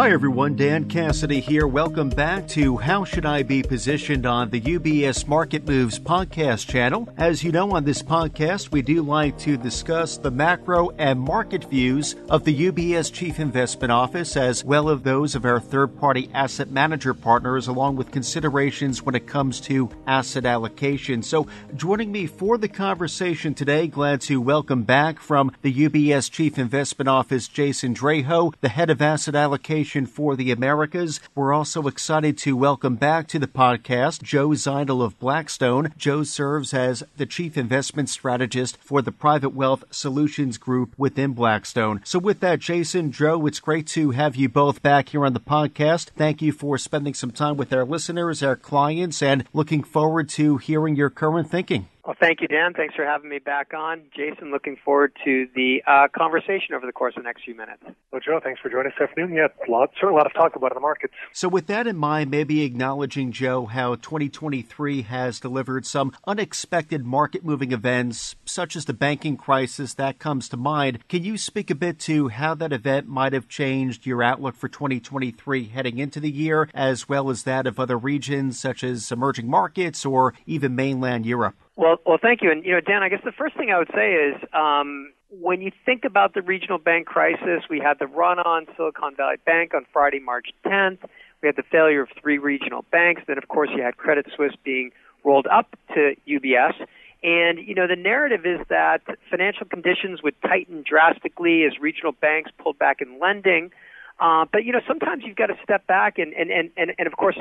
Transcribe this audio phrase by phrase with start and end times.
[0.00, 0.56] Hi, everyone.
[0.56, 1.66] Dan Cassidy here.
[1.66, 7.06] Welcome back to How Should I Be Positioned on the UBS Market Moves podcast channel.
[7.18, 11.64] As you know, on this podcast, we do like to discuss the macro and market
[11.64, 16.30] views of the UBS Chief Investment Office, as well as those of our third party
[16.32, 21.22] asset manager partners, along with considerations when it comes to asset allocation.
[21.22, 21.46] So,
[21.76, 27.10] joining me for the conversation today, glad to welcome back from the UBS Chief Investment
[27.10, 31.18] Office, Jason Draho, the head of asset allocation for the Americas.
[31.34, 35.92] We're also excited to welcome back to the podcast Joe Zidle of Blackstone.
[35.98, 42.00] Joe serves as the chief investment strategist for the Private Wealth Solutions Group within Blackstone.
[42.04, 45.40] So, with that, Jason, Joe, it's great to have you both back here on the
[45.40, 46.10] podcast.
[46.16, 50.58] Thank you for spending some time with our listeners, our clients, and looking forward to
[50.58, 51.88] hearing your current thinking.
[52.10, 52.74] Well, thank you, Dan.
[52.74, 54.02] Thanks for having me back on.
[54.12, 57.84] Jason, looking forward to the uh, conversation over the course of the next few minutes.
[58.10, 59.32] Well, Joe, thanks for joining us this afternoon.
[59.32, 61.14] Yeah, a lot, certainly a lot of talk about in the markets.
[61.32, 67.44] So, with that in mind, maybe acknowledging, Joe, how 2023 has delivered some unexpected market
[67.44, 71.06] moving events, such as the banking crisis, that comes to mind.
[71.08, 74.66] Can you speak a bit to how that event might have changed your outlook for
[74.66, 79.48] 2023 heading into the year, as well as that of other regions, such as emerging
[79.48, 81.54] markets or even mainland Europe?
[81.80, 82.50] Well, well, thank you.
[82.50, 85.62] And you know, Dan, I guess the first thing I would say is um, when
[85.62, 89.72] you think about the regional bank crisis, we had the run on Silicon Valley Bank
[89.72, 90.98] on Friday, March 10th.
[91.40, 93.22] We had the failure of three regional banks.
[93.26, 94.90] Then, of course, you had Credit Suisse being
[95.24, 96.74] rolled up to UBS.
[97.22, 102.50] And, you know, the narrative is that financial conditions would tighten drastically as regional banks
[102.58, 103.70] pulled back in lending.
[104.18, 107.06] Uh, but, you know, sometimes you've got to step back and, and, and, and, and
[107.06, 107.38] of course,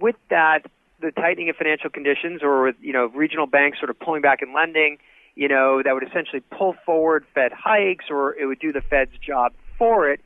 [0.00, 0.66] with that,
[1.00, 4.42] the tightening of financial conditions or with, you know, regional banks sort of pulling back
[4.42, 4.98] in lending,
[5.34, 9.12] you know, that would essentially pull forward Fed hikes or it would do the Fed's
[9.24, 10.20] job for it.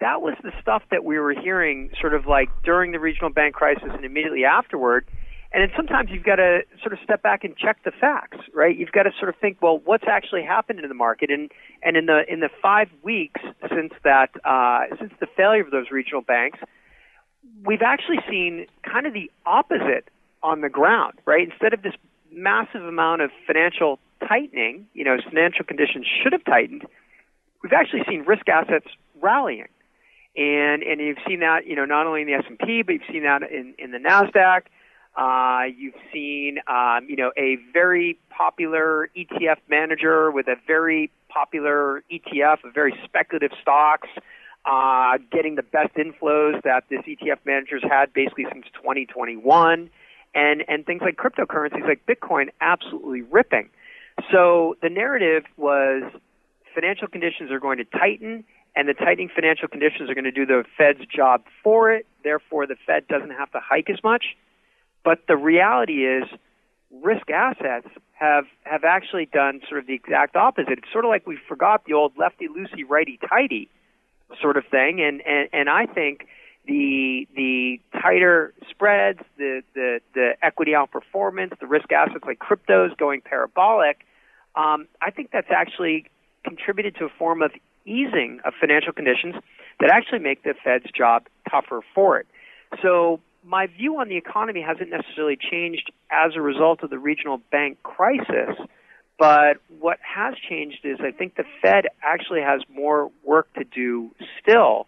[0.00, 3.54] That was the stuff that we were hearing sort of like during the regional bank
[3.54, 5.06] crisis and immediately afterward.
[5.50, 8.76] And then sometimes you've got to sort of step back and check the facts, right?
[8.76, 11.30] You've got to sort of think, well, what's actually happened in the market?
[11.30, 11.50] And
[11.82, 13.40] and in the in the five weeks
[13.74, 16.58] since that uh, since the failure of those regional banks,
[17.64, 20.08] we've actually seen kind of the opposite
[20.42, 21.48] on the ground, right?
[21.48, 21.94] Instead of this
[22.32, 26.84] massive amount of financial tightening, you know, financial conditions should have tightened,
[27.62, 28.86] we've actually seen risk assets
[29.20, 29.68] rallying.
[30.36, 33.24] And and you've seen that, you know, not only in the S&P, but you've seen
[33.24, 34.62] that in, in the NASDAQ.
[35.16, 42.04] Uh, you've seen, um, you know, a very popular ETF manager with a very popular
[42.12, 44.08] ETF of very speculative stocks
[44.68, 49.90] uh, getting the best inflows that this ETF manager's had basically since 2021,
[50.38, 53.68] and and things like cryptocurrencies like Bitcoin absolutely ripping.
[54.30, 56.02] So the narrative was
[56.74, 58.44] financial conditions are going to tighten,
[58.76, 62.06] and the tightening financial conditions are going to do the Fed's job for it.
[62.22, 64.36] Therefore, the Fed doesn't have to hike as much.
[65.04, 66.24] But the reality is,
[67.02, 70.78] risk assets have have actually done sort of the exact opposite.
[70.78, 73.68] It's sort of like we forgot the old lefty loosey, righty tighty
[74.40, 75.00] sort of thing.
[75.00, 76.26] And, and, and I think
[76.68, 83.22] the the tighter spreads, the, the, the equity outperformance, the risk assets like cryptos going
[83.22, 84.06] parabolic,
[84.54, 86.06] um, I think that's actually
[86.44, 87.50] contributed to a form of
[87.86, 89.34] easing of financial conditions
[89.80, 92.26] that actually make the Fed's job tougher for it.
[92.82, 97.40] So my view on the economy hasn't necessarily changed as a result of the regional
[97.50, 98.56] bank crisis.
[99.18, 104.10] But what has changed is I think the Fed actually has more work to do
[104.40, 104.86] still.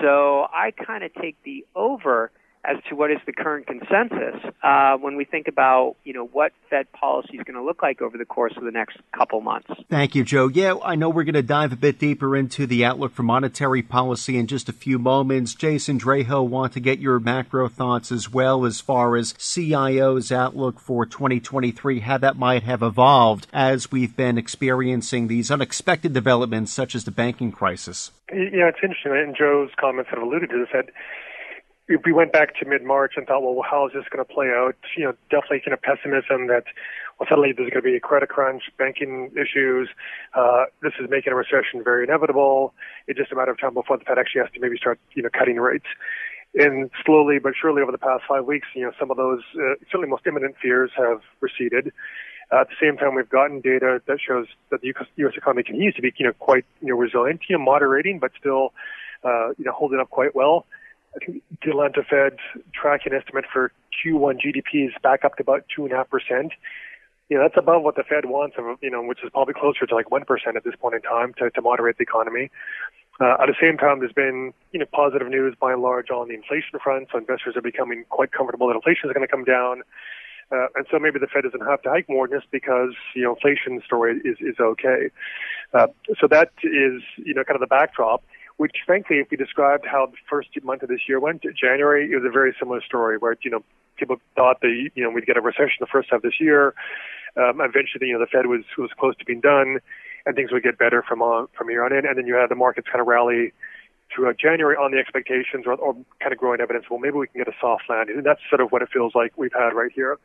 [0.00, 2.30] So I kind of take the over
[2.64, 6.52] as to what is the current consensus uh, when we think about you know what
[6.68, 9.68] Fed policy is going to look like over the course of the next couple months.
[9.88, 10.48] Thank you, Joe.
[10.48, 13.82] Yeah, I know we're going to dive a bit deeper into the outlook for monetary
[13.82, 15.54] policy in just a few moments.
[15.54, 20.78] Jason Draho, want to get your macro thoughts as well as far as CIO's outlook
[20.78, 26.94] for 2023, how that might have evolved as we've been experiencing these unexpected developments such
[26.94, 28.10] as the banking crisis.
[28.32, 30.68] Yeah, it's interesting, and Joe's comments have alluded to this.
[30.72, 30.94] That if
[31.96, 34.76] we went back to mid-March and thought, well, how is this going to play out?
[34.96, 36.64] You know, definitely kind of pessimism that,
[37.18, 39.88] well, suddenly there's going to be a credit crunch, banking issues.
[40.34, 42.74] Uh, this is making a recession very inevitable.
[43.06, 45.22] It's just a matter of time before the Fed actually has to maybe start, you
[45.22, 45.86] know, cutting rates.
[46.54, 49.74] And slowly but surely over the past five weeks, you know, some of those uh,
[49.86, 51.92] certainly most imminent fears have receded.
[52.52, 55.34] Uh, at the same time, we've gotten data that shows that the U.S.
[55.36, 58.72] economy continues to be, you know, quite, you know, resilient, you know, moderating, but still,
[59.22, 60.66] uh, you know, holding up quite well.
[61.14, 62.36] I think the Fed
[62.72, 63.72] tracking estimate for
[64.04, 66.52] Q1 GDP is back up to about two and a half percent.
[67.28, 69.86] You know, that's above what the Fed wants, of you know, which is probably closer
[69.86, 72.50] to like one percent at this point in time to, to moderate the economy.
[73.20, 76.28] Uh, at the same time, there's been you know positive news by and large on
[76.28, 79.44] the inflation front, so investors are becoming quite comfortable that inflation is going to come
[79.44, 79.82] down.
[80.52, 83.34] Uh, and so maybe the Fed doesn't have to hike more just because you know
[83.34, 85.10] inflation story is is okay.
[85.72, 85.86] Uh,
[86.18, 88.24] so that is you know kind of the backdrop.
[88.60, 92.14] Which, frankly, if we described how the first month of this year went, January, it
[92.14, 93.64] was a very similar story where you know
[93.96, 96.74] people thought that you know we'd get a recession the first half of this year.
[97.38, 99.78] Um, eventually, you know, the Fed was was close to being done,
[100.26, 102.04] and things would get better from on from here on in.
[102.04, 103.54] And then you had the markets kind of rally
[104.14, 106.84] throughout January on the expectations or, or kind of growing evidence.
[106.90, 109.14] Well, maybe we can get a soft landing, and that's sort of what it feels
[109.14, 110.18] like we've had right here.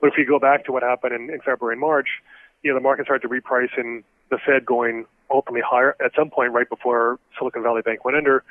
[0.00, 2.22] But if you go back to what happened in, in February and March,
[2.64, 6.30] you know, the market started to reprice in the Fed going ultimately higher at some
[6.30, 8.42] point right before Silicon Valley Bank went under.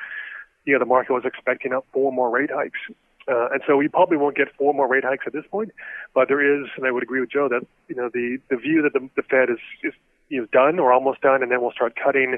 [0.66, 2.80] You know, the market was expecting up four more rate hikes.
[3.28, 5.72] Uh, and so we probably won't get four more rate hikes at this point,
[6.14, 8.82] but there is, and I would agree with Joe that you know the the view
[8.82, 9.94] that the, the Fed is is
[10.28, 12.38] you know, done or almost done, and then we'll start cutting.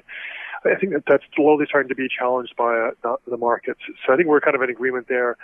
[0.63, 3.79] I think that that's slowly starting to be challenged by uh, the, the markets.
[4.05, 5.37] So I think we're kind of in agreement there.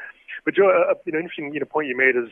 [0.46, 2.30] But Joe, uh, you know, interesting you know point you made is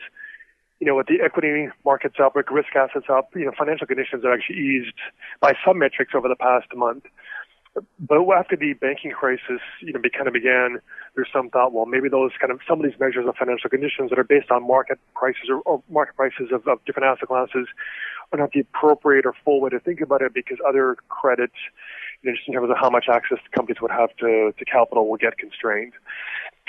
[0.80, 4.24] you know, with the equity markets up, with risk assets up, you know, financial conditions
[4.24, 4.96] are actually eased
[5.40, 7.04] by some metrics over the past month.
[8.00, 10.80] But after the banking crisis, you know, kind of began,
[11.14, 14.10] there's some thought, well, maybe those kind of some of these measures of financial conditions
[14.10, 17.68] that are based on market prices or, or market prices of, of different asset classes
[18.32, 21.54] are not the appropriate or full way to think about it because other credits,
[22.22, 25.08] you know, just in terms of how much access companies would have to, to capital
[25.08, 25.92] will get constrained.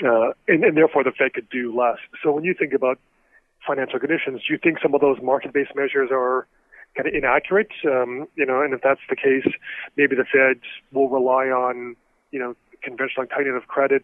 [0.04, 1.98] Uh, and, and therefore the Fed could do less.
[2.22, 2.98] So when you think about
[3.66, 6.46] financial conditions, do you think some of those market-based measures are
[6.96, 7.70] kind of inaccurate.
[7.84, 9.50] Um, you know, and if that's the case,
[9.96, 10.60] maybe the Fed
[10.92, 11.96] will rely on,
[12.30, 14.02] you know, conventional tightening of credit.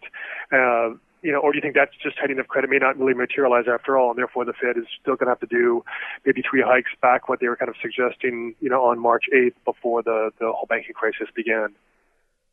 [0.51, 0.91] Uh,
[1.21, 3.65] you know, or do you think that's just tightening of credit may not really materialize
[3.71, 5.83] after all, and therefore the Fed is still going to have to do
[6.25, 9.55] maybe three hikes back what they were kind of suggesting, you know, on March 8th
[9.65, 11.75] before the the whole banking crisis began.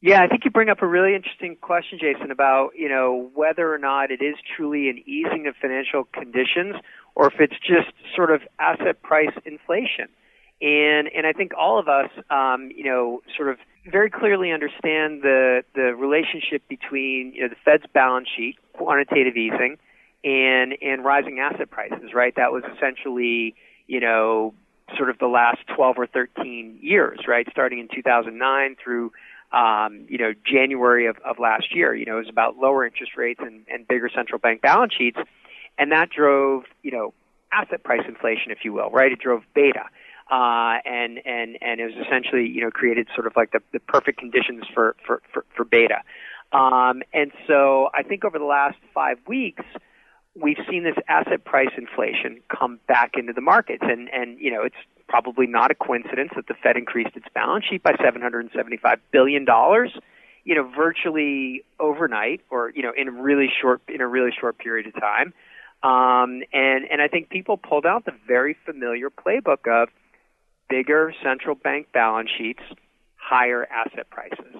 [0.06, 3.74] Yeah, I think you bring up a really interesting question, Jason, about you know whether
[3.74, 6.76] or not it is truly an easing of financial conditions,
[7.16, 10.06] or if it's just sort of asset price inflation.
[10.62, 13.58] And and I think all of us, um, you know, sort of
[13.90, 19.76] very clearly understand the the relationship between you know the Fed's balance sheet, quantitative easing,
[20.22, 22.14] and and rising asset prices.
[22.14, 23.56] Right, that was essentially
[23.88, 24.54] you know
[24.96, 29.10] sort of the last 12 or 13 years, right, starting in 2009 through
[29.56, 31.94] um, you know January of, of last year.
[31.94, 35.18] You know, it was about lower interest rates and, and bigger central bank balance sheets,
[35.78, 37.14] and that drove you know
[37.52, 39.10] asset price inflation, if you will, right?
[39.10, 39.86] It drove beta
[40.30, 43.80] uh, and and and it was essentially you know created sort of like the, the
[43.80, 46.02] perfect conditions for for for, for beta.
[46.52, 49.64] Um, and so I think over the last five weeks,
[50.34, 54.62] we've seen this asset price inflation come back into the markets, and and you know
[54.62, 54.76] it's
[55.08, 59.92] probably not a coincidence that the Fed increased its balance sheet by 775 billion dollars,
[60.44, 64.58] you know, virtually overnight, or you know, in a really short in a really short
[64.58, 65.32] period of time.
[65.82, 69.88] Um, and and I think people pulled out the very familiar playbook of
[70.68, 72.62] bigger central bank balance sheets,
[73.16, 74.56] higher asset prices.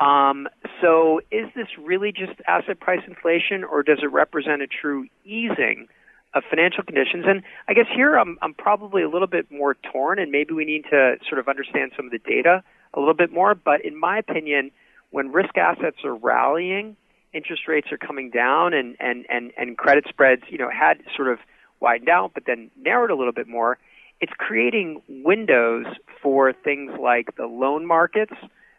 [0.00, 0.48] Um,
[0.80, 5.88] so, is this really just asset price inflation, or does it represent a true easing
[6.34, 7.24] of financial conditions?
[7.26, 10.64] And I guess here I'm, I'm probably a little bit more torn, and maybe we
[10.64, 12.62] need to sort of understand some of the data
[12.94, 13.54] a little bit more.
[13.54, 14.70] But in my opinion,
[15.10, 16.96] when risk assets are rallying,
[17.32, 21.28] interest rates are coming down, and, and, and, and credit spreads, you know, had sort
[21.28, 21.38] of
[21.80, 23.78] widened out, but then narrowed a little bit more
[24.20, 25.86] it's creating windows
[26.22, 28.34] for things like the loan markets,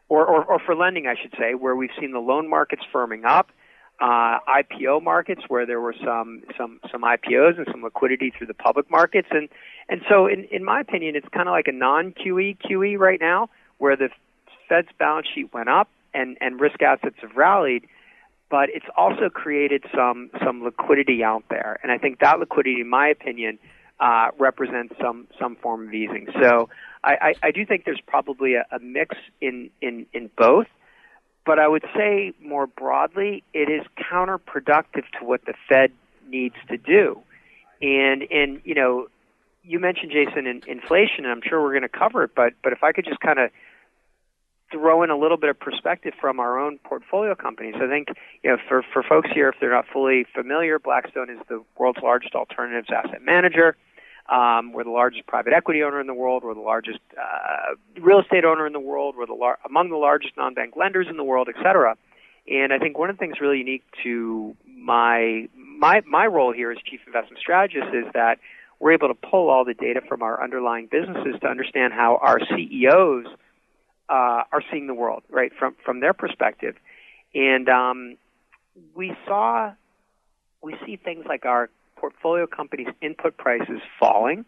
[0.08, 3.26] or, or, or for lending, I should say, where we've seen the loan markets firming
[3.26, 3.50] up,
[4.02, 8.54] uh, IPO markets where there were some some some IPOs and some liquidity through the
[8.54, 9.48] public markets, and
[9.88, 13.20] and so in in my opinion, it's kind of like a non QE QE right
[13.20, 14.10] now, where the
[14.68, 17.88] Fed's balance sheet went up and and risk assets have rallied
[18.50, 21.80] but it's also created some some liquidity out there.
[21.84, 23.58] And I think that liquidity, in my opinion,
[24.02, 26.28] uh, represents some some form of easing.
[26.42, 26.68] So
[27.04, 30.68] I, I, I do think there's probably a, a mix in, in, in both.
[31.46, 35.92] But I would say more broadly, it is counterproductive to what the Fed
[36.28, 37.20] needs to do.
[37.82, 39.08] And and you know,
[39.64, 42.32] you mentioned Jason in, inflation, and I'm sure we're going to cover it.
[42.36, 43.50] But but if I could just kind of
[44.72, 47.76] throw in a little bit of perspective from our own portfolio companies.
[47.78, 48.08] I think,
[48.42, 52.00] you know, for, for folks here, if they're not fully familiar, Blackstone is the world's
[52.02, 53.76] largest alternatives asset manager.
[54.32, 56.44] Um, we're the largest private equity owner in the world.
[56.44, 59.16] We're the largest uh, real estate owner in the world.
[59.18, 61.98] We're the lar- among the largest non-bank lenders in the world, et cetera.
[62.48, 66.72] And I think one of the things really unique to my my my role here
[66.72, 68.40] as chief investment strategist is that
[68.80, 72.40] we're able to pull all the data from our underlying businesses to understand how our
[72.40, 73.28] CEOs
[74.10, 76.76] uh, are seeing the world, right, from from their perspective,
[77.36, 78.18] and um,
[78.96, 79.74] we saw
[80.64, 81.70] we see things like our
[82.02, 84.44] portfolio companies' input prices falling,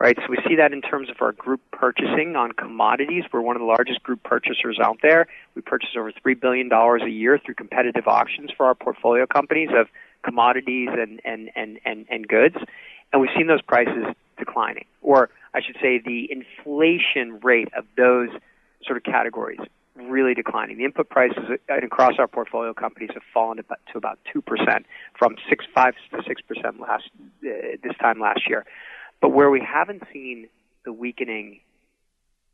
[0.00, 0.16] right?
[0.16, 3.22] So we see that in terms of our group purchasing on commodities.
[3.32, 5.28] We're one of the largest group purchasers out there.
[5.54, 9.70] We purchase over three billion dollars a year through competitive auctions for our portfolio companies
[9.72, 9.86] of
[10.24, 12.56] commodities and and and and, and goods,
[13.12, 14.04] and we've seen those prices
[14.36, 18.30] declining, or I should say, the inflation rate of those
[18.84, 19.60] sort of categories
[19.96, 20.78] really declining.
[20.78, 23.64] The input prices across our portfolio companies have fallen to
[23.98, 24.84] about, 2%
[25.18, 27.48] from 6, 5 to 6% last, uh,
[27.82, 28.64] this time last year.
[29.20, 30.48] But where we haven't seen
[30.84, 31.60] the weakening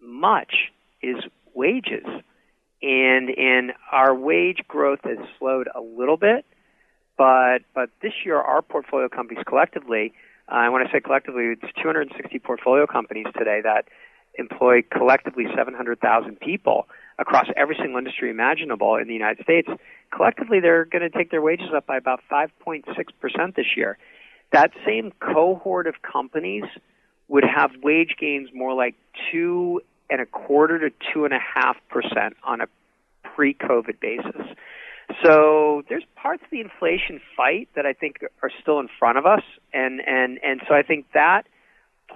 [0.00, 1.16] much is
[1.55, 2.07] wages.
[2.83, 6.45] And, and our wage growth has slowed a little bit,
[7.16, 10.12] but, but this year our portfolio companies collectively,
[10.49, 13.87] uh, when I say collectively, it's 260 portfolio companies today that
[14.38, 16.87] employ collectively 700,000 people
[17.18, 19.68] across every single industry imaginable in the United States,
[20.14, 22.85] collectively they're going to take their wages up by about 5.6%
[23.54, 23.99] this year.
[24.52, 26.64] That same cohort of companies
[27.28, 28.94] would have wage gains more like
[29.30, 32.66] two and a quarter to two and a half percent on a
[33.35, 34.46] pre-COVID basis.
[35.25, 39.26] So there's parts of the inflation fight that I think are still in front of
[39.26, 39.42] us,
[39.73, 41.42] and and and so I think that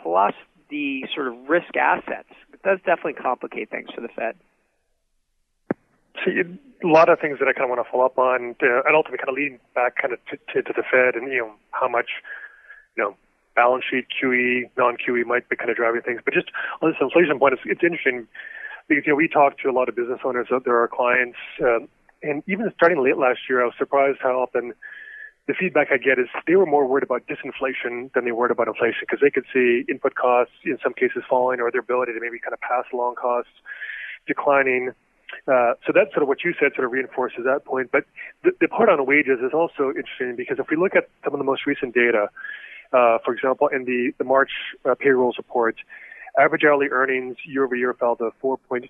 [0.02, 0.34] plus
[0.70, 2.28] the sort of risk assets
[2.64, 4.36] does definitely complicate things for the Fed.
[6.24, 8.56] So you, a lot of things that I kind of want to follow up on,
[8.60, 11.38] and ultimately kind of leading back kind of to, to, to the Fed and you
[11.38, 12.08] know how much
[12.96, 13.16] you know
[13.56, 16.20] balance sheet QE, non-QE might be kind of driving things.
[16.24, 16.48] But just
[16.80, 18.26] on this inflation point, it's, it's interesting
[18.88, 21.38] because you know we talk to a lot of business owners out there, our clients,
[21.62, 21.88] um,
[22.22, 24.72] and even starting late last year, I was surprised how often
[25.46, 28.68] the feedback I get is they were more worried about disinflation than they were about
[28.68, 32.20] inflation because they could see input costs in some cases falling or their ability to
[32.20, 33.50] maybe kind of pass along costs
[34.26, 34.92] declining.
[35.46, 37.90] Uh, so that's sort of what you said sort of reinforces that point.
[37.92, 38.04] But
[38.44, 41.38] the, the part on wages is also interesting because if we look at some of
[41.38, 42.28] the most recent data,
[42.92, 44.50] uh, for example, in the, the March
[44.84, 45.76] uh, payrolls report,
[46.38, 48.88] average hourly earnings year over year fell to 4.2%.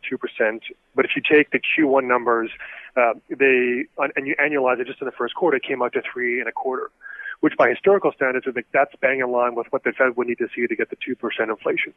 [0.95, 2.51] But if you take the Q1 numbers,
[2.97, 6.03] uh, they, and you annualize it just in the first quarter, it came out to
[6.13, 6.91] three and a quarter,
[7.41, 10.27] which by historical standards would make that's bang in line with what the Fed would
[10.27, 11.17] need to see to get the 2%
[11.49, 11.95] inflation.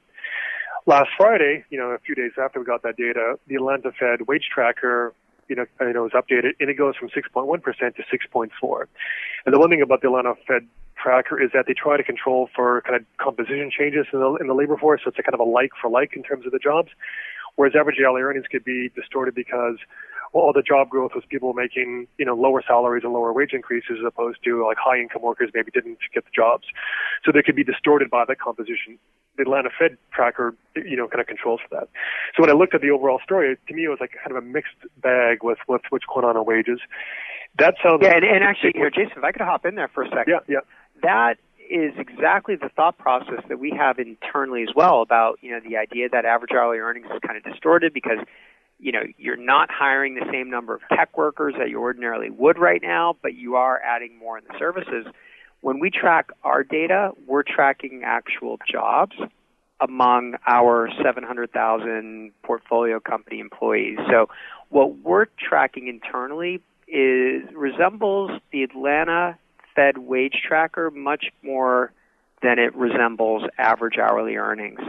[0.85, 4.27] Last Friday, you know, a few days after we got that data, the Atlanta Fed
[4.27, 5.13] wage tracker,
[5.47, 7.63] you know, you know, was updated and it goes from 6.1%
[7.95, 8.85] to 6.4.
[9.45, 10.67] And the one thing about the Atlanta Fed
[11.01, 14.47] tracker is that they try to control for kind of composition changes in the, in
[14.47, 15.01] the labor force.
[15.05, 16.89] So it's a kind of a like for like in terms of the jobs.
[17.55, 19.77] Whereas average hourly earnings could be distorted because
[20.33, 23.53] well, all the job growth was people making, you know, lower salaries and lower wage
[23.53, 26.65] increases as opposed to like high income workers maybe didn't get the jobs.
[27.23, 28.97] So they could be distorted by that composition.
[29.35, 31.89] The Atlanta Fed tracker, you know, kind of controls for that.
[32.35, 34.43] So when I looked at the overall story, to me it was like kind of
[34.43, 36.79] a mixed bag with, with what's going on in wages.
[37.59, 39.89] That sounds yeah, and, and actually, you know, Jason, if I could hop in there
[39.93, 40.25] for a second.
[40.27, 40.59] Yeah, yeah.
[41.01, 41.37] That
[41.69, 45.77] is exactly the thought process that we have internally as well about you know the
[45.77, 48.17] idea that average hourly earnings is kind of distorted because
[48.79, 52.57] you know you're not hiring the same number of tech workers that you ordinarily would
[52.57, 55.05] right now, but you are adding more in the services.
[55.63, 59.15] When we track our data, we're tracking actual jobs
[59.79, 63.97] among our 700,000 portfolio company employees.
[64.11, 64.27] So
[64.67, 69.37] what we're tracking internally is resembles the Atlanta
[69.73, 71.93] Fed wage tracker much more
[72.41, 74.81] than it resembles average hourly earnings.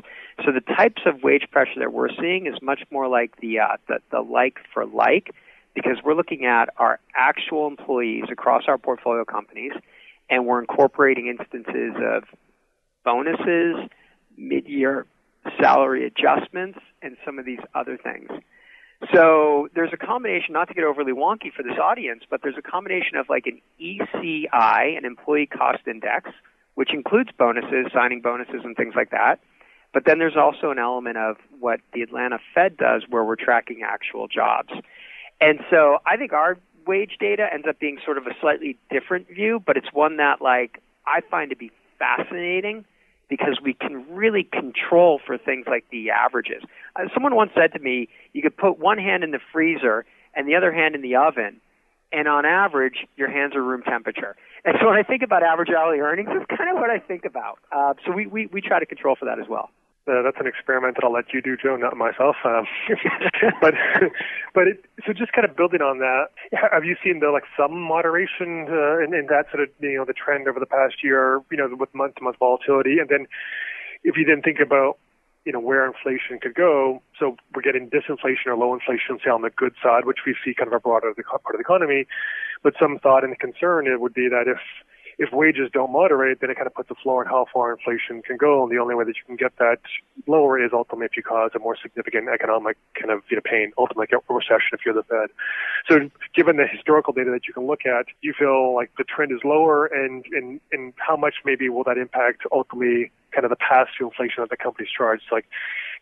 [0.44, 3.76] So the types of wage pressure that we're seeing is much more like the uh,
[3.86, 5.30] the, the like for like,
[5.72, 9.70] because we're looking at our actual employees across our portfolio companies,
[10.30, 12.24] and we're incorporating instances of
[13.04, 13.88] bonuses,
[14.36, 15.06] mid-year
[15.60, 18.30] salary adjustments, and some of these other things.
[19.12, 22.62] So there's a combination, not to get overly wonky for this audience, but there's a
[22.62, 26.30] combination of like an ECI, an employee cost index,
[26.74, 29.40] which includes bonuses, signing bonuses, and things like that.
[29.92, 33.82] But then there's also an element of what the Atlanta Fed does where we're tracking
[33.84, 34.72] actual jobs.
[35.40, 39.28] And so I think our wage data ends up being sort of a slightly different
[39.28, 42.84] view, but it's one that like I find to be fascinating
[43.28, 46.62] because we can really control for things like the averages.
[46.96, 50.46] Uh, someone once said to me, you could put one hand in the freezer and
[50.46, 51.60] the other hand in the oven,
[52.12, 54.36] and on average, your hands are room temperature.
[54.64, 57.24] And so when I think about average hourly earnings, that's kind of what I think
[57.24, 57.58] about.
[57.72, 59.70] Uh, so we, we, we try to control for that as well.
[60.06, 62.36] Uh, that's an experiment that I'll let you do, Joe, not myself.
[62.44, 62.66] Um,
[63.60, 63.72] but
[64.52, 67.72] but it, so just kind of building on that, have you seen the like some
[67.80, 71.40] moderation uh, in, in that sort of you know the trend over the past year,
[71.50, 73.26] you know, with month to month volatility, and then
[74.04, 74.98] if you then think about
[75.46, 77.00] you know where inflation could go.
[77.18, 80.52] So we're getting disinflation or low inflation, say on the good side, which we see
[80.52, 82.06] kind of a broader part of the economy.
[82.62, 84.60] But some thought and concern it would be that if
[85.18, 88.22] if wages don't moderate, then it kind of puts a floor on how far inflation
[88.22, 88.62] can go.
[88.62, 89.78] And the only way that you can get that
[90.26, 93.72] lower is ultimately if you cause a more significant economic kind of you know, pain,
[93.78, 95.30] ultimately a recession if you're the Fed.
[95.88, 99.32] So given the historical data that you can look at, you feel like the trend
[99.32, 103.56] is lower and, and, and how much maybe will that impact ultimately kind of the
[103.56, 105.24] pass to inflation that the company's charged?
[105.30, 105.46] Like,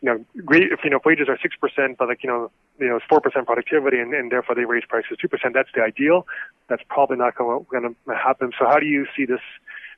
[0.03, 2.51] you know, great, if you know if wages are six percent, but like you know,
[2.79, 5.55] you know, it's four percent productivity, and, and therefore they raise prices two percent.
[5.55, 6.27] That's the ideal.
[6.69, 8.51] That's probably not going to happen.
[8.59, 9.41] So how do you see this?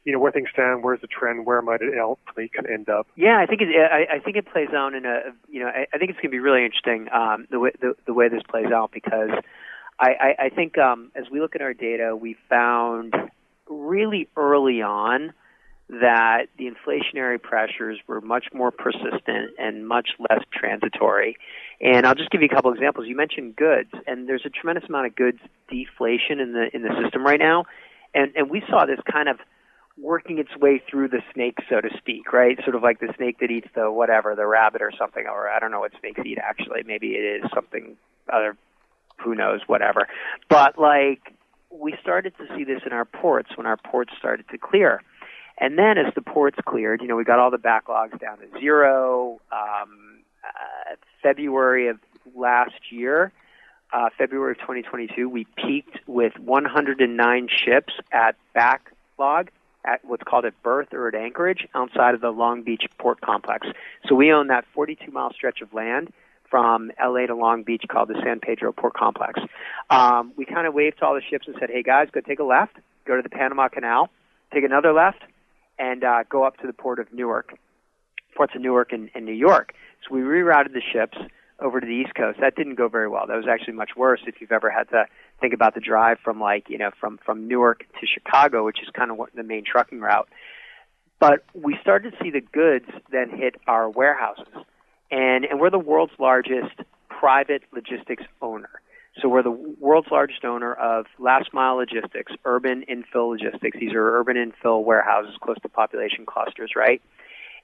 [0.04, 2.90] You know, where things stand, where's the trend, where might it ultimately kind of end
[2.90, 3.06] up?
[3.16, 3.68] Yeah, I think it.
[3.74, 5.32] I, I think it plays out in a.
[5.48, 7.94] You know, I, I think it's going to be really interesting um, the way the,
[8.04, 9.30] the way this plays out because
[9.98, 13.14] I, I, I think um, as we look at our data, we found
[13.66, 15.32] really early on
[15.88, 21.36] that the inflationary pressures were much more persistent and much less transitory.
[21.80, 23.06] And I'll just give you a couple examples.
[23.06, 25.38] You mentioned goods, and there's a tremendous amount of goods
[25.68, 27.64] deflation in the in the system right now,
[28.14, 29.38] and and we saw this kind of
[29.96, 32.58] working its way through the snake, so to speak, right?
[32.64, 35.60] Sort of like the snake that eats the whatever, the rabbit or something, or I
[35.60, 36.82] don't know what snakes eat actually.
[36.84, 37.96] Maybe it is something
[38.32, 38.56] other,
[39.22, 40.08] who knows, whatever.
[40.48, 41.34] But like
[41.70, 45.02] we started to see this in our ports when our ports started to clear
[45.58, 48.46] and then as the ports cleared, you know, we got all the backlogs down to
[48.58, 49.40] zero.
[49.52, 51.98] Um, uh, February of
[52.34, 53.32] last year,
[53.92, 59.50] uh, February of 2022, we peaked with 109 ships at backlog
[59.84, 63.66] at what's called at berth or at anchorage outside of the Long Beach port complex.
[64.08, 66.12] So we own that 42 mile stretch of land
[66.50, 69.40] from LA to Long Beach called the San Pedro Port Complex.
[69.90, 72.38] Um, we kind of waved to all the ships and said, hey guys, go take
[72.38, 74.08] a left, go to the Panama Canal,
[74.52, 75.22] take another left,
[75.78, 77.58] and uh, go up to the port of Newark,
[78.36, 79.74] ports of Newark and, and New York.
[80.06, 81.16] So we rerouted the ships
[81.60, 82.40] over to the East Coast.
[82.40, 83.26] That didn't go very well.
[83.26, 85.06] That was actually much worse if you've ever had to
[85.40, 88.88] think about the drive from like you know from from Newark to Chicago, which is
[88.90, 90.28] kind of what the main trucking route.
[91.20, 94.52] But we started to see the goods then hit our warehouses,
[95.10, 96.74] and and we're the world's largest
[97.08, 98.68] private logistics owner.
[99.20, 103.78] So we're the world's largest owner of last mile logistics, urban infill logistics.
[103.78, 107.00] These are urban infill warehouses close to population clusters, right?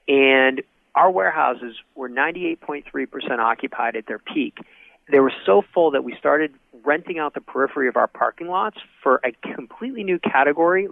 [0.06, 0.62] And
[0.94, 2.84] our warehouses were 98.3%
[3.38, 4.58] occupied at their peak.
[5.10, 8.78] They were so full that we started renting out the periphery of our parking lots
[9.02, 10.86] for a completely new category,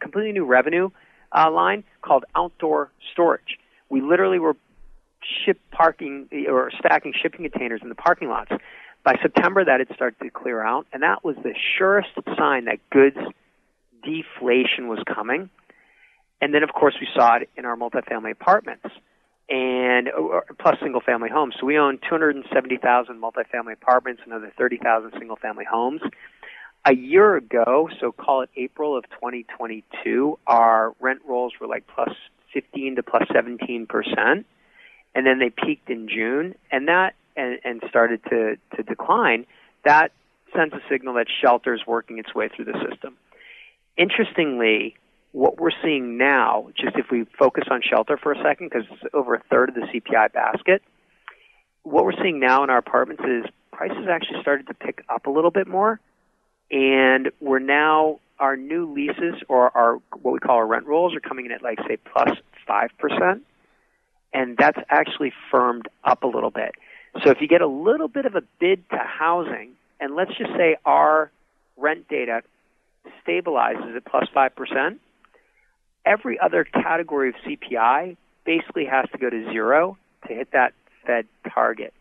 [0.00, 0.90] completely new revenue
[1.32, 3.58] uh, line called outdoor storage.
[3.88, 4.56] We literally were
[5.44, 8.52] ship parking or stacking shipping containers in the parking lots.
[9.04, 12.78] By September, that had started to clear out, and that was the surest sign that
[12.90, 13.18] goods
[14.02, 15.50] deflation was coming.
[16.40, 18.86] And then, of course, we saw it in our multifamily apartments
[19.48, 21.54] and uh, uh, plus single family homes.
[21.60, 26.00] So we own 270,000 multifamily apartments, and another 30,000 single family homes.
[26.86, 32.10] A year ago, so call it April of 2022, our rent rolls were like plus
[32.52, 34.46] 15 to plus 17 percent,
[35.14, 39.46] and then they peaked in June, and that and, and started to, to decline,
[39.84, 40.12] that
[40.54, 43.16] sends a signal that shelter is working its way through the system.
[43.96, 44.96] Interestingly,
[45.32, 49.14] what we're seeing now, just if we focus on shelter for a second, because it's
[49.14, 50.82] over a third of the CPI basket,
[51.82, 55.30] what we're seeing now in our apartments is prices actually started to pick up a
[55.30, 56.00] little bit more,
[56.70, 61.20] and we're now our new leases or our what we call our rent rolls are
[61.20, 63.42] coming in at like say plus five percent,
[64.32, 66.72] and that's actually firmed up a little bit.
[67.22, 70.50] So if you get a little bit of a bid to housing, and let's just
[70.56, 71.30] say our
[71.76, 72.42] rent data
[73.26, 74.98] stabilizes at plus 5%,
[76.04, 79.96] every other category of CPI basically has to go to zero
[80.26, 80.74] to hit that
[81.06, 81.94] Fed target.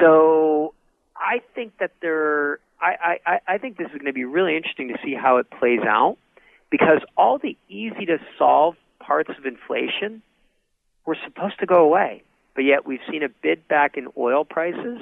[0.00, 0.74] So
[1.14, 4.88] I think that there, I, I, I think this is going to be really interesting
[4.88, 6.16] to see how it plays out
[6.70, 10.22] because all the easy to solve parts of inflation
[11.04, 12.22] were supposed to go away
[12.56, 14.98] but yet we've seen a bid back in oil prices,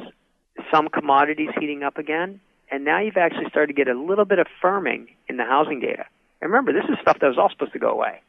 [0.71, 2.41] some commodities heating up again,
[2.71, 5.81] and now you've actually started to get a little bit of firming in the housing
[5.81, 6.05] data.
[6.43, 8.21] And remember, this is stuff that was all supposed to go away.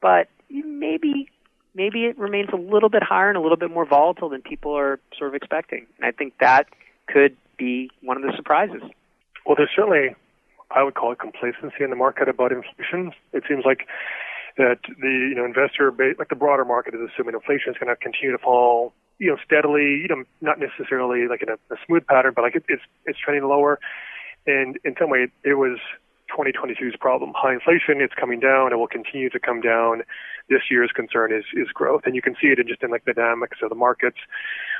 [0.00, 1.28] But maybe
[1.74, 4.76] maybe it remains a little bit higher and a little bit more volatile than people
[4.76, 5.86] are sort of expecting.
[5.98, 6.68] And I think that
[7.06, 8.82] could be one of the surprises.
[9.44, 10.14] Well, there's certainly,
[10.70, 13.12] I would call it complacency in the market about inflation.
[13.32, 13.86] It seems like
[14.58, 17.96] that the you know investor like the broader market is assuming inflation is going to
[17.96, 22.04] continue to fall you know steadily you know not necessarily like in a, a smooth
[22.06, 23.78] pattern but like it, it's it's trending lower.
[24.46, 25.78] And in some way it was
[26.36, 27.32] 2022's problem.
[27.34, 28.72] High inflation it's coming down.
[28.72, 30.02] It will continue to come down.
[30.50, 33.04] This year's concern is is growth, and you can see it in just in like
[33.04, 34.16] the dynamics of the markets,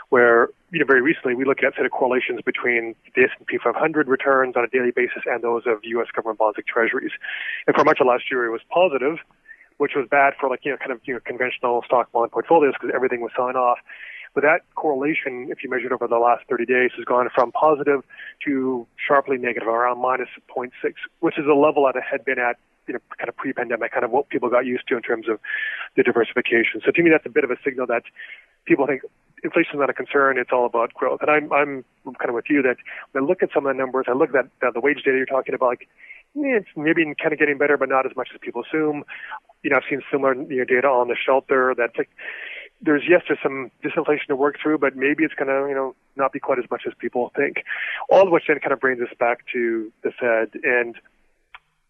[0.09, 4.09] where you know very recently we looked at set of correlations between the S&P 500
[4.09, 6.09] returns on a daily basis and those of U.S.
[6.15, 7.13] government bonds like Treasuries,
[7.67, 9.19] and for much of last year it was positive,
[9.79, 12.75] which was bad for like you know kind of you know conventional stock bond portfolios
[12.79, 13.79] because everything was selling off.
[14.35, 18.03] But that correlation, if you measured over the last 30 days, has gone from positive
[18.45, 20.71] to sharply negative, around minus 0.6,
[21.21, 24.05] which is a level that it had been at you know, kind of pre-pandemic, kind
[24.05, 25.41] of what people got used to in terms of
[25.97, 26.81] the diversification.
[26.85, 28.03] So to me, that's a bit of a signal that
[28.65, 29.03] people think
[29.45, 30.39] inflation is not a concern.
[30.39, 31.21] It's all about growth.
[31.23, 32.77] And I'm, I'm kind of with you that
[33.13, 35.17] when I look at some of the numbers, I look at that, the wage data
[35.17, 35.89] you're talking about, like,
[36.35, 39.05] it's maybe kind of getting better, but not as much as people assume.
[39.63, 42.11] You know, I've seen similar you know, data on the shelter that like,
[42.81, 45.97] there's yes, there's some disinflation to work through, but maybe it's going to, you know,
[46.17, 47.65] not be quite as much as people think.
[48.09, 50.61] All of which then kind of brings us back to the Fed.
[50.63, 50.95] And,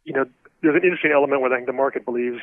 [0.05, 0.25] you know,
[0.63, 2.41] there's an interesting element where I think the market believes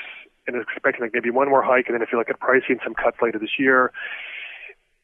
[0.47, 2.77] and is expecting like maybe one more hike, and then if you look at pricing
[2.84, 3.91] some cuts later this year,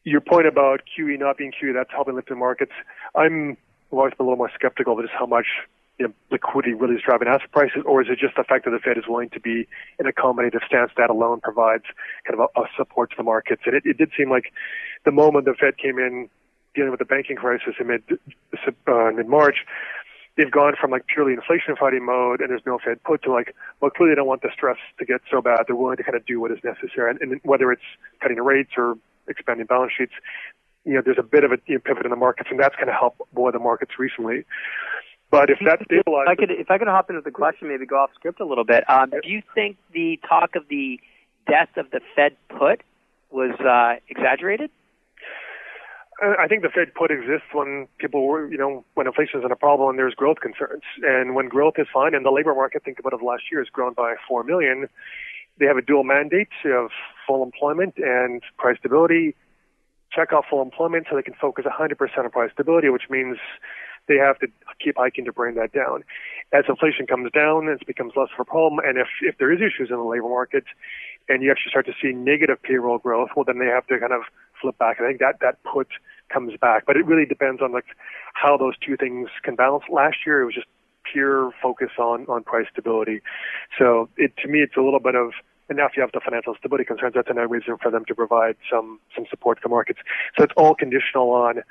[0.04, 2.72] your point about QE not being QE, that's helping lift the markets.
[3.14, 3.56] I'm
[3.90, 5.46] always been a little more skeptical of just how much
[5.98, 8.70] you know, liquidity really is driving asset prices, or is it just the fact that
[8.70, 11.84] the Fed is willing to be in a accommodative stance that alone provides
[12.26, 13.62] kind of a, a support to the markets?
[13.66, 14.52] And it, it did seem like
[15.04, 16.28] the moment the Fed came in
[16.74, 18.02] dealing with the banking crisis in mid
[18.86, 19.58] uh, mid March,
[20.36, 23.54] they've gone from like purely inflation fighting mode and there's no Fed put to like,
[23.80, 25.64] well, clearly they don't want the stress to get so bad.
[25.66, 27.10] They're willing to kind of do what is necessary.
[27.10, 27.82] And, and whether it's
[28.20, 28.96] cutting rates or
[29.28, 30.12] expanding balance sheets,
[30.84, 32.74] you know, there's a bit of a you know, pivot in the markets and that's
[32.76, 34.44] kind of helped buoy the markets recently.
[35.32, 37.86] But if that stabilizes, if I could, if I could hop into the question, maybe
[37.86, 38.84] go off script a little bit.
[38.88, 41.00] Um, do you think the talk of the
[41.48, 42.82] death of the Fed put
[43.30, 44.70] was uh, exaggerated?
[46.22, 49.56] I think the Fed put exists when people were, you know, when inflation isn't a
[49.56, 50.82] problem and there's growth concerns.
[51.02, 53.68] And when growth is fine, and the labor market, think about it, last year has
[53.70, 54.86] grown by 4 million,
[55.58, 56.90] they have a dual mandate of
[57.26, 59.34] full employment and price stability.
[60.12, 63.38] Check off full employment so they can focus 100% on price stability, which means
[64.12, 64.48] they have to
[64.82, 66.04] keep hiking to bring that down.
[66.52, 68.84] As inflation comes down, it becomes less of a problem.
[68.84, 70.64] And if, if there is issues in the labor market
[71.28, 74.12] and you actually start to see negative payroll growth, well, then they have to kind
[74.12, 74.22] of
[74.60, 75.00] flip back.
[75.00, 75.88] I think that, that put
[76.28, 76.84] comes back.
[76.86, 77.86] But it really depends on like
[78.34, 79.84] how those two things can balance.
[79.90, 80.66] Last year it was just
[81.10, 83.20] pure focus on on price stability.
[83.78, 85.32] So it to me it's a little bit of
[85.68, 88.14] and now if you have the financial stability concerns, that's another reason for them to
[88.14, 90.00] provide some some support to the markets.
[90.36, 91.62] So it's all conditional on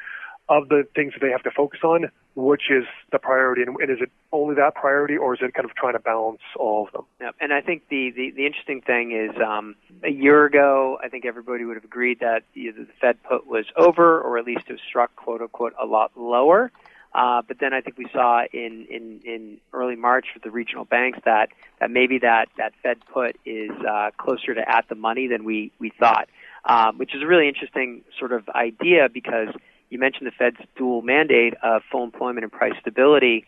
[0.50, 4.02] of the things that they have to focus on, which is the priority, and, is
[4.02, 7.06] it only that priority, or is it kind of trying to balance all of them?
[7.20, 11.10] Yeah, and I think the the, the interesting thing is, um, a year ago, I
[11.10, 14.66] think everybody would have agreed that either the Fed put was over, or at least
[14.68, 16.72] it was struck quote unquote a lot lower.
[17.14, 20.86] Uh, but then I think we saw in, in, in early March with the regional
[20.86, 21.50] banks that,
[21.80, 25.74] that maybe that, that Fed put is uh, closer to at the money than we,
[25.78, 26.30] we thought,
[26.64, 29.50] um, which is a really interesting sort of idea because
[29.92, 33.46] you mentioned the Fed's dual mandate of full employment and price stability.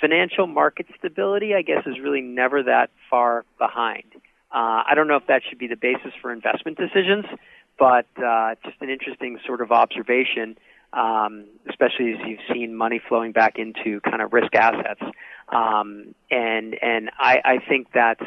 [0.00, 4.04] Financial market stability, I guess, is really never that far behind.
[4.50, 7.26] Uh, I don't know if that should be the basis for investment decisions,
[7.78, 10.56] but uh, just an interesting sort of observation,
[10.94, 15.02] um, especially as you've seen money flowing back into kind of risk assets.
[15.50, 18.24] Um, and and I, I think that's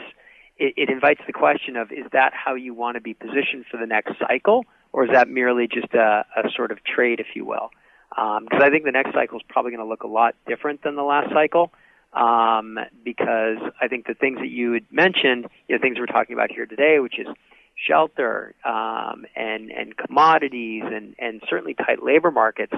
[0.58, 3.78] it, it invites the question of is that how you want to be positioned for
[3.78, 4.66] the next cycle?
[4.92, 7.70] Or is that merely just a, a sort of trade, if you will?
[8.10, 10.84] Because um, I think the next cycle is probably going to look a lot different
[10.84, 11.72] than the last cycle.
[12.12, 16.34] Um, because I think the things that you had mentioned, you know, things we're talking
[16.34, 17.28] about here today, which is
[17.76, 22.74] shelter um, and and commodities and and certainly tight labor markets.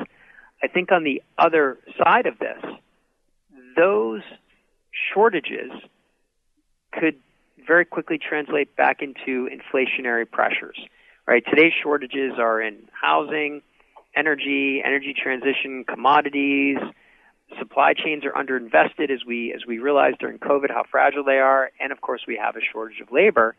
[0.62, 2.62] I think on the other side of this,
[3.76, 4.22] those
[5.14, 5.72] shortages
[6.92, 7.16] could
[7.66, 10.78] very quickly translate back into inflationary pressures
[11.32, 11.46] right?
[11.50, 13.62] Today's shortages are in housing,
[14.14, 16.78] energy, energy transition, commodities.
[17.58, 21.72] Supply chains are underinvested as we as we realized during COVID how fragile they are,
[21.80, 23.56] and of course we have a shortage of labor.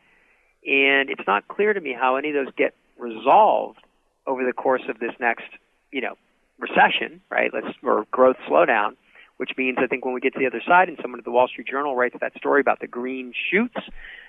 [0.66, 3.78] And it's not clear to me how any of those get resolved
[4.26, 5.48] over the course of this next,
[5.90, 6.16] you know,
[6.58, 7.50] recession, right?
[7.54, 8.96] Let's or growth slowdown,
[9.38, 11.30] which means I think when we get to the other side, and someone at the
[11.30, 13.80] Wall Street Journal writes that story about the green shoots,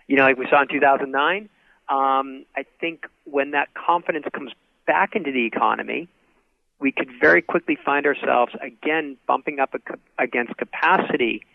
[0.08, 1.50] you know, like we saw in 2009,
[1.90, 4.52] um, I think when that confidence comes
[4.86, 6.08] back into the economy,
[6.80, 9.74] we could very quickly find ourselves again bumping up
[10.20, 11.46] against capacity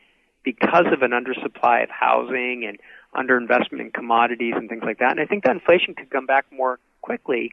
[0.45, 2.79] because of an undersupply of housing and
[3.14, 5.11] underinvestment in commodities and things like that.
[5.11, 7.53] And I think that inflation could come back more quickly,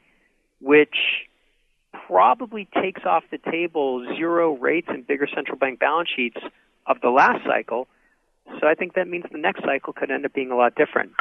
[0.62, 1.28] which
[2.08, 6.38] probably takes off the table zero rates and bigger central bank balance sheets
[6.86, 7.88] of the last cycle.
[8.60, 11.14] So I think that means the next cycle could end up being a lot different.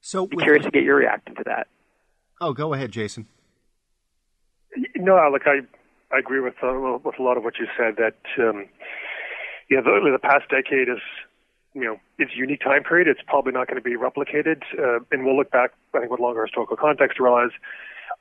[0.00, 1.66] So, be curious to get your reaction to that.
[2.40, 3.26] Oh, go ahead, Jason.
[4.96, 5.60] No, Alec, I
[6.14, 7.96] I agree with uh, with a lot of what you said.
[7.96, 8.66] That um,
[9.70, 11.02] yeah, the, the past decade is
[11.74, 13.08] you know it's a unique time period.
[13.08, 16.20] It's probably not going to be replicated, uh, and we'll look back I think with
[16.20, 17.50] longer historical context to realize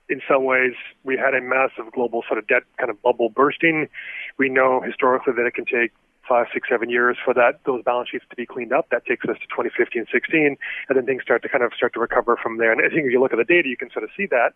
[0.09, 3.87] in some ways we had a massive global sort of debt kind of bubble bursting.
[4.37, 5.91] We know historically that it can take
[6.29, 8.87] five, six, seven years for that those balance sheets to be cleaned up.
[8.91, 11.99] That takes us to 2015, 16, and then things start to kind of start to
[11.99, 12.71] recover from there.
[12.71, 14.53] And I think if you look at the data, you can sort of see that.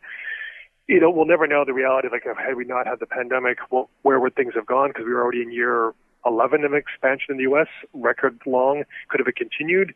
[0.87, 2.09] You know, we'll never know the reality.
[2.11, 4.89] Like, had we not had the pandemic, well, where would things have gone?
[4.89, 5.93] Because we were already in year
[6.25, 8.83] 11 of expansion in the U.S., record long.
[9.09, 9.93] Could have it continued?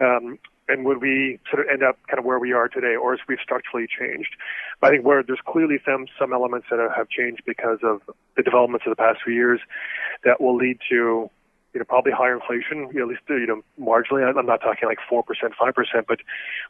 [0.00, 0.38] Um,
[0.68, 3.20] and would we sort of end up kind of where we are today, or as
[3.28, 4.36] we've structurally changed?
[4.80, 8.02] But I think where there's clearly some some elements that have changed because of
[8.36, 9.60] the developments of the past few years
[10.24, 11.30] that will lead to
[11.74, 14.26] you know probably higher inflation, you know, at least you know marginally.
[14.26, 16.20] I'm not talking like four percent, five percent, but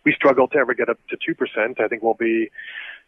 [0.05, 1.81] we struggle to ever get up to two percent.
[1.81, 2.51] I think we'll be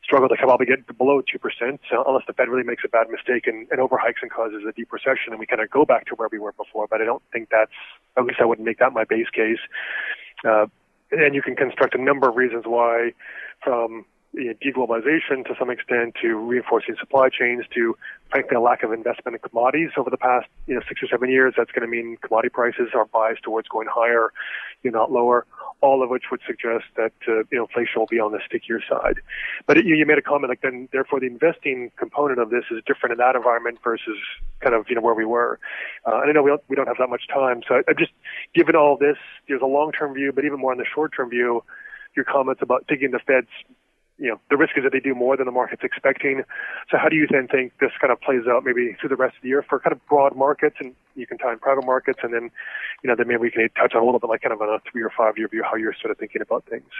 [0.02, 3.46] struggle to probably get below 2%, so unless the Fed really makes a bad mistake
[3.46, 6.14] and, and overhikes and causes a deep recession, and we kind of go back to
[6.14, 6.86] where we were before.
[6.88, 7.70] But I don't think that's,
[8.16, 9.60] at least I wouldn't make that my base case.
[10.44, 10.66] Uh,
[11.12, 13.12] and you can construct a number of reasons why,
[13.62, 14.04] from know,
[14.36, 17.96] deglobalization to some extent to reinforcing supply chains to
[18.30, 21.28] frankly a lack of investment in commodities over the past you know six or seven
[21.28, 24.32] years that's going to mean commodity prices are biased towards going higher
[24.84, 25.46] you know not lower
[25.82, 28.80] all of which would suggest that uh, you know inflation will be on the stickier
[28.88, 29.20] side.
[29.66, 32.64] But it, you, you made a comment like then therefore the investing component of this
[32.70, 34.18] is different in that environment versus
[34.60, 35.58] kind of you know where we were.
[36.06, 37.96] Uh, and I know we don't, we don't have that much time, so I, I'm
[37.98, 38.12] just
[38.54, 39.16] given all this,
[39.48, 41.64] there's a long term view, but even more on the short term view,
[42.14, 43.48] your comments about thinking the Fed's
[44.20, 46.42] you know, the risk is that they do more than the market's expecting.
[46.90, 49.36] So how do you then think this kind of plays out maybe through the rest
[49.36, 52.20] of the year for kind of broad markets and you can tie in private markets
[52.22, 52.50] and then,
[53.02, 54.68] you know, then maybe we can touch on a little bit like kind of on
[54.68, 56.90] a three or five year view how you're sort of thinking about things.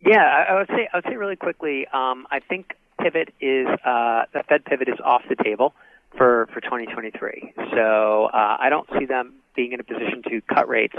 [0.00, 1.86] Yeah, I would say I would say really quickly.
[1.92, 5.74] Um, I think pivot is uh, the Fed pivot is off the table
[6.16, 7.54] for for 2023.
[7.74, 10.96] So uh, I don't see them being in a position to cut rates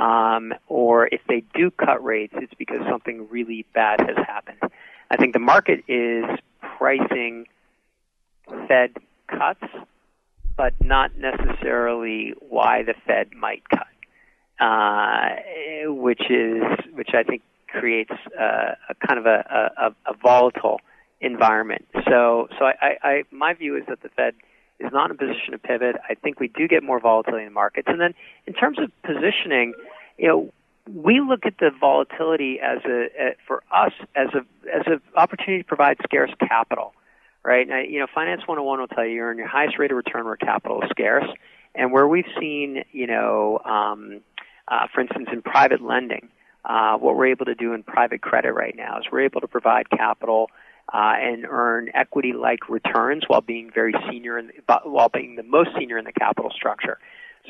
[0.00, 4.58] um, or if they do cut rates, it's because something really bad has happened.
[5.10, 6.24] I think the market is
[6.78, 7.46] pricing
[8.66, 8.96] Fed
[9.28, 9.64] cuts,
[10.56, 13.86] but not necessarily why the Fed might cut,
[14.58, 16.62] uh, which is
[16.94, 20.80] which I think creates a, a kind of a, a, a volatile
[21.20, 21.86] environment.
[22.08, 24.34] So, so I, I, I, my view is that the Fed
[24.80, 25.96] is not in a position to pivot.
[26.08, 27.86] I think we do get more volatility in the markets.
[27.88, 28.14] And then
[28.46, 29.74] in terms of positioning,
[30.18, 30.52] you know,
[30.94, 35.62] we look at the volatility as a, a for us as a as an opportunity
[35.62, 36.94] to provide scarce capital,
[37.44, 37.68] right?
[37.68, 40.24] Now, you know, Finance 101 will tell you you earn your highest rate of return
[40.24, 41.28] where capital is scarce,
[41.74, 44.20] and where we've seen, you know, um,
[44.68, 46.28] uh, for instance, in private lending,
[46.64, 49.48] uh, what we're able to do in private credit right now is we're able to
[49.48, 50.50] provide capital
[50.92, 54.50] uh, and earn equity-like returns while being very senior in,
[54.84, 56.98] while being the most senior in the capital structure.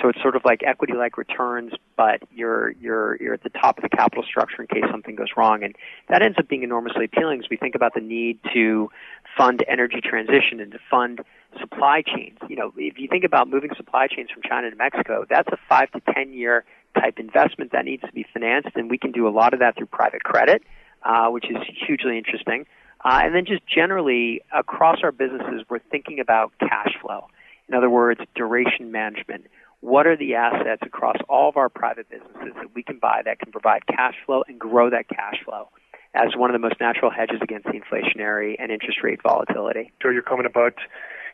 [0.00, 3.82] So it's sort of like equity-like returns, but you're you're you're at the top of
[3.82, 5.74] the capital structure in case something goes wrong, and
[6.08, 8.88] that ends up being enormously appealing as we think about the need to
[9.36, 11.20] fund energy transition and to fund
[11.58, 12.38] supply chains.
[12.48, 15.58] You know, if you think about moving supply chains from China to Mexico, that's a
[15.68, 19.26] five to ten year type investment that needs to be financed, and we can do
[19.26, 20.62] a lot of that through private credit,
[21.02, 22.64] uh, which is hugely interesting.
[23.04, 27.26] Uh, and then just generally across our businesses, we're thinking about cash flow.
[27.68, 29.46] In other words, duration management.
[29.80, 33.38] What are the assets across all of our private businesses that we can buy that
[33.38, 35.68] can provide cash flow and grow that cash flow
[36.12, 39.92] as one of the most natural hedges against the inflationary and interest rate volatility?
[40.02, 40.74] So you're comment about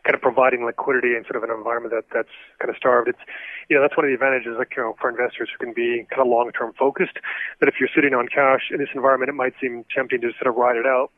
[0.03, 3.09] kind of providing liquidity in sort of an environment that that's kind of starved.
[3.09, 3.19] It's
[3.67, 6.07] you know that's one of the advantages like you know for investors who can be
[6.09, 7.19] kind of long term focused.
[7.59, 10.47] That if you're sitting on cash in this environment, it might seem tempting to sort
[10.47, 11.11] of ride it out,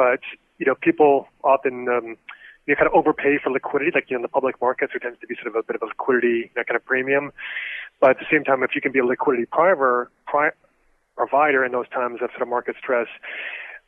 [0.00, 0.24] but
[0.56, 2.16] you know people often um,
[2.66, 5.20] you kind of overpay for liquidity, like you know in the public markets, there tends
[5.20, 7.32] to be sort of a bit of a liquidity that kind of premium.
[8.00, 10.56] But at the same time, if you can be a liquidity priver, pri-
[11.16, 13.08] provider in those times of sort of market stress,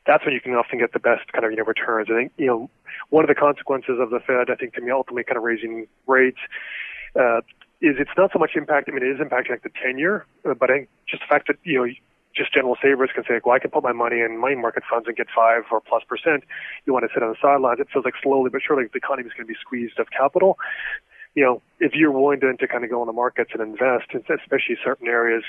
[0.07, 2.09] that's when you can often get the best kind of you know returns.
[2.11, 2.69] I think you know
[3.09, 5.87] one of the consequences of the Fed, I think, to me, ultimately kind of raising
[6.07, 6.43] rates.
[7.19, 7.41] Uh,
[7.81, 8.89] is it's not so much impact.
[8.89, 11.49] I mean, it is impacting like the ten-year, uh, but I think just the fact
[11.49, 11.87] that you know
[12.35, 15.07] just general savers can say, well, I can put my money in money market funds
[15.07, 16.45] and get five or plus percent.
[16.87, 17.81] You want to sit on the sidelines.
[17.81, 20.59] It feels like slowly but surely the economy is going to be squeezed of capital.
[21.35, 24.13] You know, if you're willing to, to kind of go in the markets and invest,
[24.15, 25.45] especially certain areas,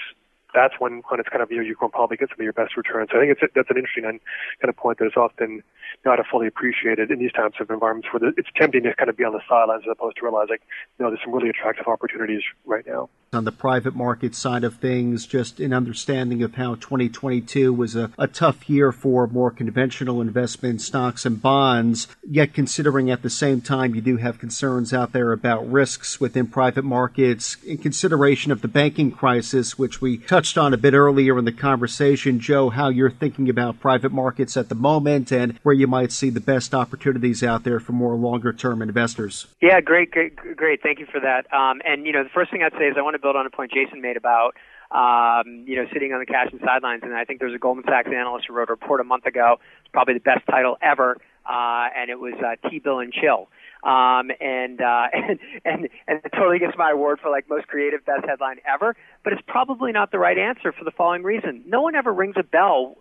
[0.54, 2.54] that's when, when it's kind of, you know, you can probably get some of your
[2.54, 3.10] best returns.
[3.12, 5.64] So I think it's, that's an interesting kind of point that is often
[6.06, 9.24] not fully appreciated in these types of environments where it's tempting to kind of be
[9.24, 10.58] on the sidelines as opposed to realizing,
[11.00, 13.10] you know, there's some really attractive opportunities right now.
[13.32, 18.12] On the private market side of things, just an understanding of how 2022 was a,
[18.20, 23.60] a tough year for more conventional investment stocks and bonds, yet considering at the same
[23.60, 28.62] time you do have concerns out there about risks within private markets in consideration of
[28.62, 32.40] the banking crisis, which we touched on a bit earlier in the conversation.
[32.40, 36.32] Joe, how you're thinking about private markets at the moment and where you might see
[36.32, 39.46] the best opportunities out there for more longer term investors.
[39.62, 40.82] Yeah, great, great, great.
[40.82, 41.46] Thank you for that.
[41.54, 43.46] Um, and, you know, the first thing I'd say is I want to build on
[43.46, 44.56] a point Jason made about
[44.94, 47.02] um, you know, sitting on the cash and sidelines.
[47.04, 49.58] And I think there's a Goldman Sachs analyst who wrote a report a month ago.
[49.82, 51.18] It's probably the best title ever,
[51.50, 53.50] uh, and it was uh, T-bill and chill.
[53.84, 58.06] Um, and, uh, and and and it totally gets my award for like most creative
[58.06, 58.96] best headline ever.
[59.24, 62.36] But it's probably not the right answer for the following reason: no one ever rings
[62.38, 62.98] a bell,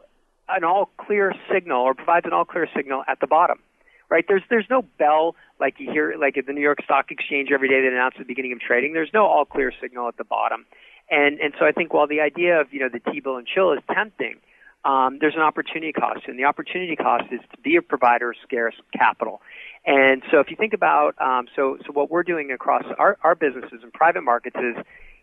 [0.49, 3.59] an all clear signal, or provides an all clear signal at the bottom
[4.13, 4.27] right?
[4.29, 7.69] There's there's no bell like you hear like at the New York Stock Exchange every
[7.69, 8.93] day that announces the beginning of trading.
[8.93, 10.67] There's no all clear signal at the bottom,
[11.11, 13.73] and and so I think while the idea of you know the T-bill and chill
[13.73, 14.37] is tempting,
[14.85, 18.37] um, there's an opportunity cost, and the opportunity cost is to be a provider of
[18.43, 19.41] scarce capital.
[19.87, 23.35] And so if you think about um, so so what we're doing across our, our
[23.35, 24.77] businesses and private markets is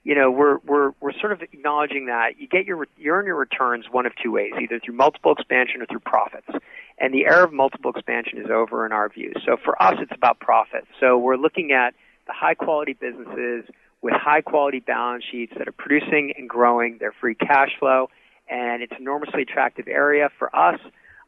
[0.04, 3.36] you know, we're we're we're sort of acknowledging that you get your you earn your
[3.36, 6.48] returns one of two ways, either through multiple expansion or through profits.
[6.98, 9.34] And the era of multiple expansion is over in our view.
[9.46, 10.86] So for us, it's about profit.
[11.00, 11.94] So we're looking at
[12.28, 13.66] the high quality businesses
[14.02, 18.10] with high quality balance sheets that are producing and growing their free cash flow,
[18.50, 20.80] and it's an enormously attractive area for us.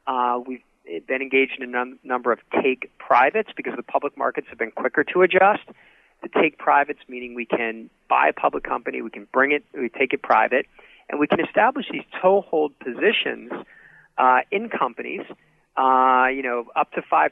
[0.06, 0.62] Uh, we've
[1.06, 4.70] been engaged in a num- number of take privates because the public markets have been
[4.70, 5.62] quicker to adjust
[6.22, 9.88] to take privates, meaning we can buy a public company, we can bring it, we
[9.88, 10.66] take it private,
[11.08, 13.52] and we can establish these toehold positions
[14.18, 15.22] uh, in companies,
[15.76, 17.30] uh, you know, up to 5%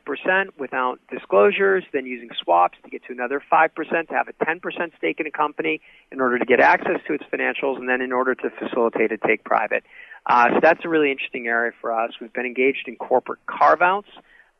[0.58, 3.70] without disclosures, then using swaps to get to another 5%,
[4.08, 7.24] to have a 10% stake in a company in order to get access to its
[7.32, 9.84] financials, and then in order to facilitate a take private.
[10.26, 12.12] Uh, so that's a really interesting area for us.
[12.20, 14.08] We've been engaged in corporate carve outs,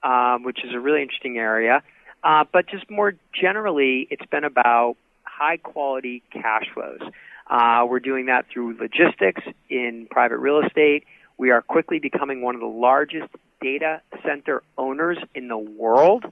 [0.03, 1.83] um, which is a really interesting area.
[2.23, 7.01] Uh, but just more generally, it's been about high quality cash flows.
[7.49, 11.05] Uh, we're doing that through logistics in private real estate.
[11.37, 13.29] We are quickly becoming one of the largest
[13.61, 16.25] data center owners in the world.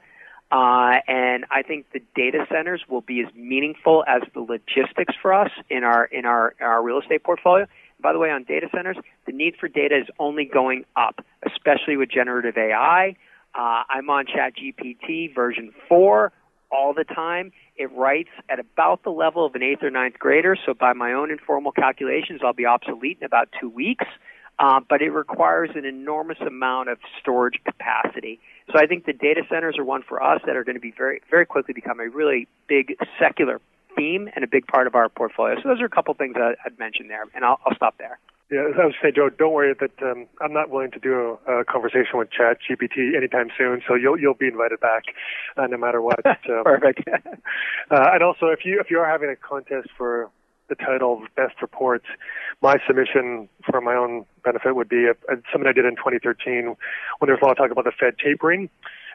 [0.51, 5.35] Uh, and I think the data centers will be as meaningful as the logistics for
[5.35, 7.67] us in our in our, our real estate portfolio.
[8.01, 8.97] By the way, on data centers,
[9.27, 13.17] the need for data is only going up, especially with generative AI.
[13.55, 16.33] Uh, I'm on ChatGPT version 4
[16.71, 17.53] all the time.
[17.77, 21.13] It writes at about the level of an eighth or ninth grader, so by my
[21.13, 24.05] own informal calculations, I'll be obsolete in about two weeks.
[24.61, 28.41] Uh, but it requires an enormous amount of storage capacity.
[28.73, 30.91] So I think the data centers are one for us that are going to be
[30.91, 33.61] very, very quickly become a really big secular
[33.97, 35.55] theme and a big part of our portfolio.
[35.63, 38.19] So those are a couple things I'd mention there, and I'll, I'll stop there.
[38.51, 41.61] Yeah, I was saying, Joe, don't worry that um, I'm not willing to do a,
[41.61, 43.83] a conversation with Chat GPT anytime soon.
[43.87, 45.05] So you'll you'll be invited back,
[45.59, 46.21] uh, no matter what.
[46.49, 47.03] Um, Perfect.
[47.91, 50.31] uh, and also, if you if you are having a contest for
[50.69, 52.07] the title of best reports,
[52.63, 56.75] my submission for my own benefit would be a, a, something I did in 2013
[57.19, 58.71] when there was a lot of talk about the Fed tapering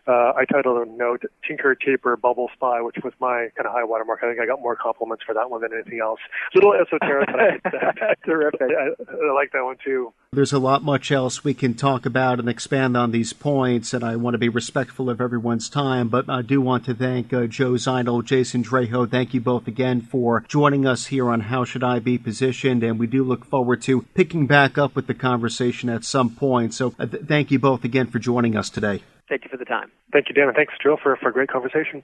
[0.07, 3.83] uh, I titled a note Tinker Taper Bubble Spy, which was my kind of high
[3.83, 4.19] watermark.
[4.23, 6.19] I think I got more compliments for that one than anything else.
[6.53, 8.61] A little esoteric, but I, terrific.
[8.61, 10.13] I, I like that one too.
[10.33, 14.03] There's a lot much else we can talk about and expand on these points, and
[14.03, 17.45] I want to be respectful of everyone's time, but I do want to thank uh,
[17.45, 19.09] Joe Zidle, Jason Draho.
[19.09, 22.99] Thank you both again for joining us here on How Should I Be Positioned, and
[22.99, 26.73] we do look forward to picking back up with the conversation at some point.
[26.73, 29.03] So uh, th- thank you both again for joining us today.
[29.33, 29.91] Thank you for the time.
[30.11, 32.03] Thank you, Dan, and thanks, Drill, for, for a great conversation.